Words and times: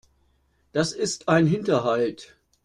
Das 0.71 0.93
ist 0.93 1.29
ein 1.29 1.45
Hinterhalt. 1.45 2.35